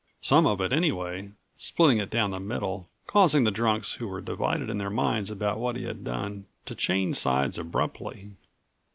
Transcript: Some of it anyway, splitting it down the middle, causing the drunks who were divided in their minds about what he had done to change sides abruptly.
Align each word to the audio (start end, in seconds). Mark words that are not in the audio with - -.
Some 0.21 0.47
of 0.47 0.59
it 0.61 0.73
anyway, 0.73 1.29
splitting 1.57 1.99
it 1.99 2.09
down 2.09 2.31
the 2.31 2.39
middle, 2.39 2.89
causing 3.05 3.43
the 3.43 3.51
drunks 3.51 3.91
who 3.93 4.07
were 4.07 4.19
divided 4.19 4.67
in 4.67 4.79
their 4.79 4.89
minds 4.89 5.29
about 5.29 5.59
what 5.59 5.75
he 5.75 5.83
had 5.83 6.03
done 6.03 6.45
to 6.65 6.73
change 6.73 7.17
sides 7.17 7.59
abruptly. 7.59 8.31